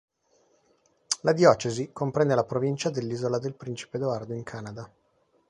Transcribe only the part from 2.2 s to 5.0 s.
la provincia dell'Isola del Principe Edoardo in Canada.